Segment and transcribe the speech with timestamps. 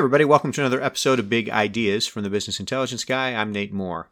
[0.00, 0.24] everybody.
[0.24, 3.34] Welcome to another episode of Big Ideas from the Business Intelligence Guy.
[3.34, 4.08] I'm Nate Moore.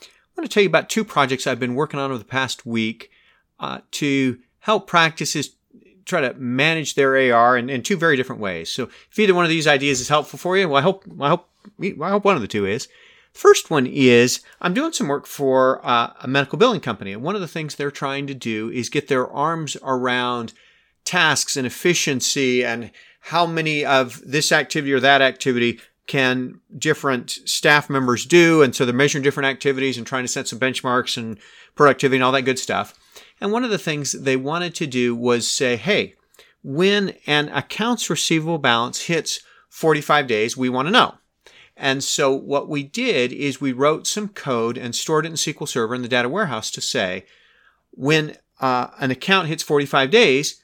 [0.00, 0.06] I
[0.36, 3.10] want to tell you about two projects I've been working on over the past week
[3.58, 5.56] uh, to help practices
[6.04, 8.70] try to manage their AR in, in, two very different ways.
[8.70, 11.30] So, if either one of these ideas is helpful for you, well, I hope I
[11.30, 11.48] hope
[11.82, 12.86] I hope one of the two is.
[13.32, 17.34] First one is I'm doing some work for uh, a medical billing company, and one
[17.34, 20.52] of the things they're trying to do is get their arms around
[21.04, 22.92] tasks and efficiency and
[23.24, 28.62] how many of this activity or that activity can different staff members do.
[28.62, 31.38] And so they're measuring different activities and trying to set some benchmarks and
[31.74, 32.92] productivity and all that good stuff.
[33.40, 36.14] And one of the things they wanted to do was say, hey,
[36.62, 41.14] when an accounts receivable balance hits 45 days, we want to know.
[41.78, 45.66] And so what we did is we wrote some code and stored it in SQL
[45.66, 47.24] Server in the data warehouse to say,
[47.90, 50.62] when uh, an account hits 45 days,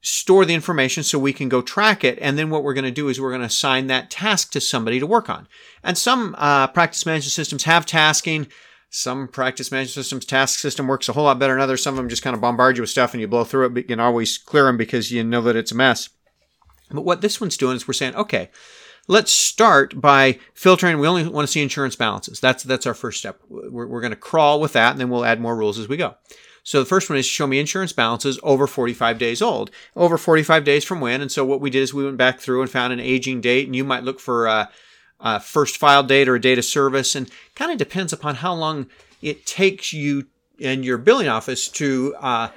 [0.00, 2.18] store the information so we can go track it.
[2.20, 4.60] And then what we're going to do is we're going to assign that task to
[4.60, 5.48] somebody to work on.
[5.82, 8.46] And some uh, practice management systems have tasking.
[8.90, 11.82] Some practice management systems task system works a whole lot better than others.
[11.82, 13.74] Some of them just kind of bombard you with stuff and you blow through it,
[13.74, 16.08] but you can always clear them because you know that it's a mess.
[16.90, 18.50] But what this one's doing is we're saying, okay,
[19.08, 20.98] let's start by filtering.
[20.98, 22.40] We only want to see insurance balances.
[22.40, 23.40] That's that's our first step.
[23.48, 25.96] We're, we're going to crawl with that, and then we'll add more rules as we
[25.96, 26.14] go.
[26.68, 29.70] So the first one is show me insurance balances over 45 days old.
[29.96, 31.22] Over 45 days from when?
[31.22, 33.64] And so what we did is we went back through and found an aging date,
[33.64, 34.68] and you might look for a,
[35.18, 38.52] a first file date or a date of service, and kind of depends upon how
[38.52, 38.86] long
[39.22, 40.26] it takes you
[40.60, 42.48] and your billing office to uh,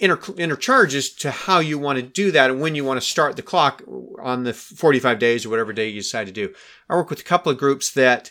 [0.00, 3.06] enter, enter charges to how you want to do that and when you want to
[3.06, 3.82] start the clock
[4.18, 6.54] on the 45 days or whatever day you decide to do.
[6.88, 8.30] I work with a couple of groups that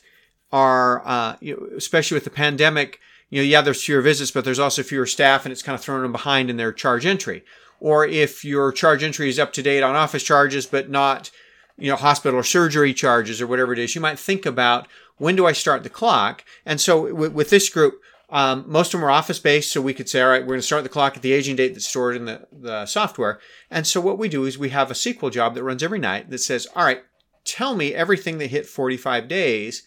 [0.51, 4.45] are, uh, you know, especially with the pandemic, you know, yeah, there's fewer visits, but
[4.45, 7.43] there's also fewer staff and it's kind of throwing them behind in their charge entry.
[7.79, 11.31] Or if your charge entry is up to date on office charges, but not,
[11.77, 14.87] you know, hospital or surgery charges or whatever it is, you might think about
[15.17, 16.43] when do I start the clock?
[16.65, 19.93] And so with, with this group, um, most of them are office based, so we
[19.93, 21.87] could say, all right, we're going to start the clock at the aging date that's
[21.87, 23.39] stored in the, the software.
[23.69, 26.29] And so what we do is we have a SQL job that runs every night
[26.29, 27.03] that says, all right,
[27.43, 29.83] tell me everything that hit 45 days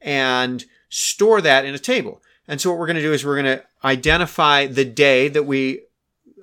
[0.00, 2.22] and store that in a table.
[2.50, 5.44] And so what we're going to do is we're going to identify the day that
[5.44, 5.82] we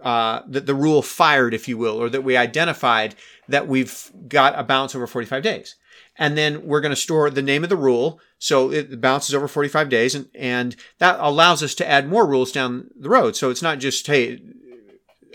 [0.01, 3.13] uh, that the rule fired, if you will, or that we identified
[3.49, 5.75] that we've got a bounce over 45 days.
[6.17, 8.21] And then we're going to store the name of the rule.
[8.39, 12.53] So it bounces over 45 days and, and that allows us to add more rules
[12.53, 13.35] down the road.
[13.35, 14.39] So it's not just, hey,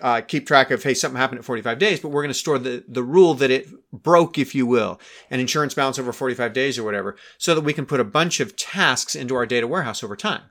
[0.03, 2.59] uh, keep track of, hey, something happened at 45 days, but we're going to store
[2.59, 6.77] the, the rule that it broke, if you will, an insurance balance over 45 days
[6.77, 10.03] or whatever, so that we can put a bunch of tasks into our data warehouse
[10.03, 10.43] over time.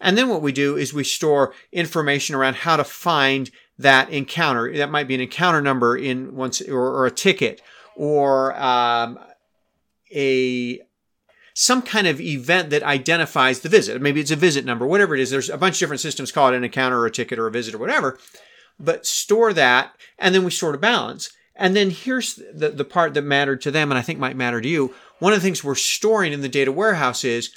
[0.00, 4.74] And then what we do is we store information around how to find that encounter.
[4.74, 7.60] That might be an encounter number in once or, or a ticket
[7.96, 9.18] or um,
[10.14, 10.80] a
[11.54, 14.00] some kind of event that identifies the visit.
[14.02, 15.30] Maybe it's a visit number, whatever it is.
[15.30, 17.50] There's a bunch of different systems call it an encounter or a ticket or a
[17.50, 18.18] visit or whatever
[18.78, 21.30] but store that and then we store a balance.
[21.54, 24.60] And then here's the, the part that mattered to them and I think might matter
[24.60, 24.94] to you.
[25.18, 27.50] One of the things we're storing in the data warehouse is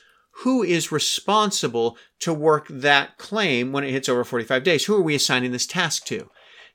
[0.43, 4.85] who is responsible to work that claim when it hits over 45 days?
[4.85, 6.29] Who are we assigning this task to?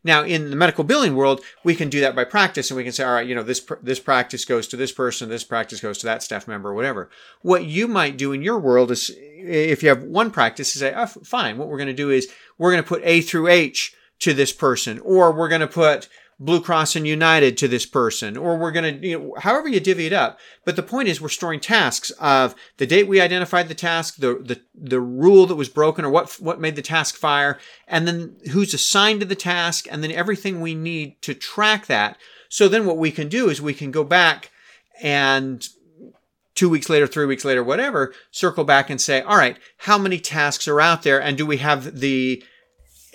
[0.06, 2.92] Now, in the medical billing world, we can do that by practice and we can
[2.92, 5.96] say, all right, you know, this, this practice goes to this person, this practice goes
[5.98, 7.08] to that staff member, or whatever.
[7.40, 10.92] What you might do in your world is if you have one practice, to say,
[10.94, 13.96] oh, fine, what we're going to do is we're going to put A through H
[14.20, 16.08] to this person, or we're going to put
[16.40, 19.78] Blue Cross and United to this person, or we're going to, you know, however you
[19.78, 20.38] divvy it up.
[20.64, 24.34] But the point is, we're storing tasks of the date we identified the task, the
[24.34, 28.36] the the rule that was broken, or what what made the task fire, and then
[28.52, 32.18] who's assigned to the task, and then everything we need to track that.
[32.48, 34.50] So then, what we can do is we can go back
[35.00, 35.66] and
[36.54, 40.18] two weeks later, three weeks later, whatever, circle back and say, all right, how many
[40.18, 42.42] tasks are out there, and do we have the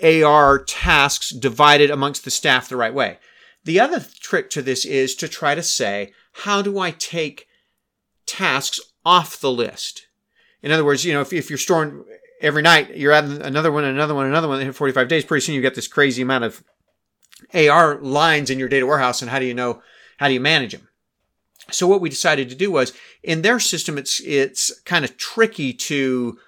[0.02, 3.18] AR tasks divided amongst the staff the right way.
[3.64, 7.46] The other trick to this is to try to say, how do I take
[8.26, 10.06] tasks off the list?
[10.62, 12.04] In other words, you know, if, if you're storing
[12.40, 15.54] every night, you're adding another one, another one, another one in 45 days, pretty soon
[15.54, 16.64] you get this crazy amount of
[17.54, 19.22] AR lines in your data warehouse.
[19.22, 19.82] And how do you know,
[20.18, 20.88] how do you manage them?
[21.70, 22.92] So what we decided to do was
[23.22, 26.38] in their system, it's, it's kind of tricky to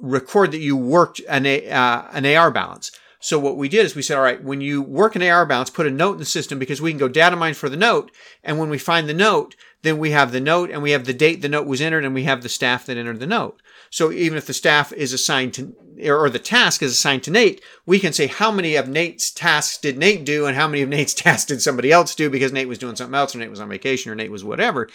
[0.00, 2.90] record that you worked an, a, uh, an AR balance.
[3.20, 5.70] So what we did is we said, all right, when you work an AR balance,
[5.70, 8.12] put a note in the system because we can go data mine for the note.
[8.44, 11.12] And when we find the note, then we have the note and we have the
[11.12, 13.60] date the note was entered and we have the staff that entered the note.
[13.90, 15.74] So even if the staff is assigned to,
[16.04, 19.78] or the task is assigned to Nate, we can say how many of Nate's tasks
[19.78, 22.68] did Nate do and how many of Nate's tasks did somebody else do because Nate
[22.68, 24.88] was doing something else or Nate was on vacation or Nate was whatever.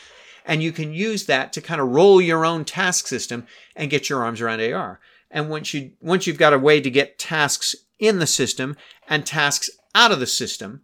[0.45, 4.09] And you can use that to kind of roll your own task system and get
[4.09, 4.99] your arms around AR.
[5.31, 8.75] And once you once you've got a way to get tasks in the system
[9.07, 10.81] and tasks out of the system,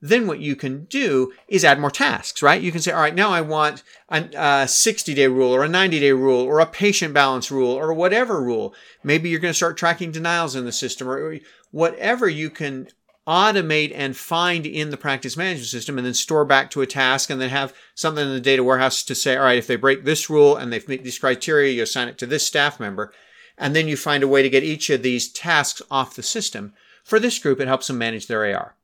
[0.00, 2.60] then what you can do is add more tasks, right?
[2.60, 6.00] You can say, all right, now I want a 60 day rule or a 90
[6.00, 8.74] day rule or a patient balance rule or whatever rule.
[9.02, 11.38] Maybe you're going to start tracking denials in the system or
[11.70, 12.88] whatever you can
[13.26, 17.28] automate and find in the practice management system and then store back to a task
[17.28, 20.04] and then have something in the data warehouse to say, all right, if they break
[20.04, 23.12] this rule and they've met these criteria, you assign it to this staff member.
[23.58, 26.74] And then you find a way to get each of these tasks off the system.
[27.02, 28.76] For this group, it helps them manage their AR.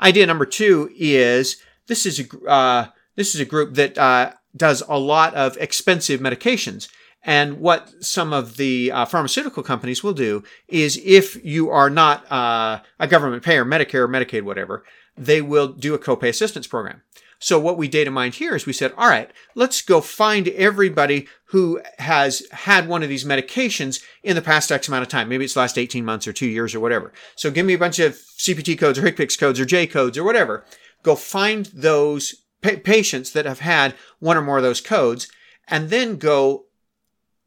[0.00, 1.56] Idea number two is
[1.88, 2.86] this is a, uh,
[3.16, 6.88] this is a group that uh, does a lot of expensive medications.
[7.24, 12.30] And what some of the uh, pharmaceutical companies will do is if you are not
[12.30, 14.84] uh, a government payer, Medicare or Medicaid, whatever,
[15.16, 17.02] they will do a copay assistance program.
[17.40, 21.28] So what we data mined here is we said, all right, let's go find everybody
[21.46, 25.28] who has had one of these medications in the past X amount of time.
[25.28, 27.12] Maybe it's last 18 months or two years or whatever.
[27.36, 30.24] So give me a bunch of CPT codes or HCPCS codes or J codes or
[30.24, 30.64] whatever.
[31.04, 35.28] Go find those pa- patients that have had one or more of those codes
[35.68, 36.64] and then go,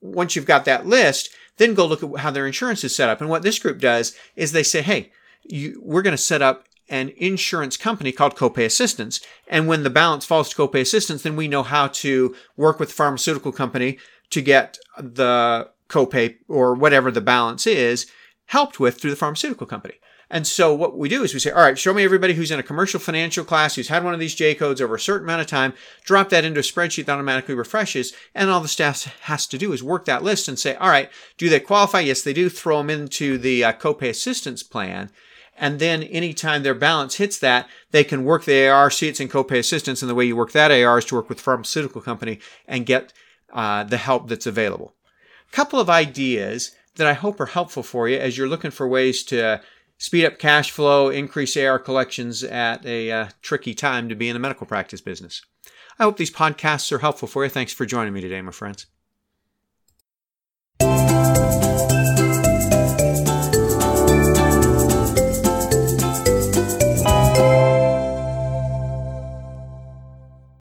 [0.02, 3.22] once you've got that list, then go look at how their insurance is set up.
[3.22, 5.12] And what this group does is they say, hey,
[5.44, 9.22] you, we're going to set up an insurance company called Copay Assistance.
[9.48, 12.90] And when the balance falls to Copay Assistance, then we know how to work with
[12.90, 13.98] the pharmaceutical company
[14.32, 18.08] to get the copay or whatever the balance is
[18.48, 19.96] helped with through the pharmaceutical company.
[20.34, 22.60] And so what we do is we say, all right, show me everybody who's in
[22.60, 25.42] a commercial financial class who's had one of these J codes over a certain amount
[25.42, 25.74] of time,
[26.06, 28.14] drop that into a spreadsheet that automatically refreshes.
[28.34, 31.10] And all the staff has to do is work that list and say, all right,
[31.38, 32.00] do they qualify?
[32.00, 32.48] Yes, they do.
[32.48, 35.10] Throw them into the uh, copay assistance plan.
[35.58, 39.28] And then anytime their balance hits that, they can work the AR, see it's in
[39.28, 40.02] copay assistance.
[40.02, 42.40] And the way you work that AR is to work with pharmaceutical company
[42.70, 43.12] and get
[43.52, 44.94] uh, the help that's available.
[45.52, 49.24] Couple of ideas that I hope are helpful for you as you're looking for ways
[49.26, 49.62] to
[50.02, 54.34] speed up cash flow, increase AR collections at a uh, tricky time to be in
[54.34, 55.44] the medical practice business.
[56.00, 57.52] I hope these podcasts are helpful for you.
[57.52, 58.88] Thanks for joining me today, my friends.